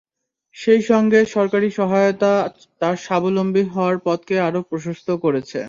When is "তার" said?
2.81-2.95